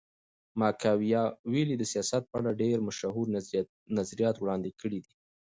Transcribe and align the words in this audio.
ماکیاولي 0.59 1.75
د 1.77 1.83
سیاست 1.91 2.23
په 2.29 2.35
اړه 2.39 2.51
ډېر 2.61 2.77
مشهور 2.87 3.25
نظریات 3.97 4.35
وړاندي 4.39 4.71
کړي 4.81 4.99
دي. 5.05 5.13